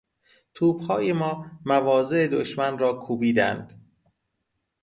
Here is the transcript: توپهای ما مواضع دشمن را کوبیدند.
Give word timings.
توپهای 0.53 1.13
ما 1.13 1.51
مواضع 1.65 2.27
دشمن 2.27 2.77
را 2.77 2.93
کوبیدند. 2.99 3.91